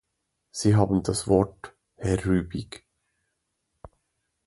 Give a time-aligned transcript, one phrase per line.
[0.49, 2.87] Sie haben das Wort, Herr Rübig.